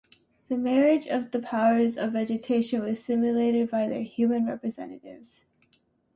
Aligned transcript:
The 0.47 0.57
marriage 0.57 1.05
of 1.05 1.29
the 1.29 1.39
powers 1.39 1.95
of 1.95 2.13
vegetation 2.13 2.81
was 2.81 3.03
simulated 3.05 3.69
by 3.69 3.87
their 3.87 4.01
human 4.01 4.47
representatives. 4.47 5.45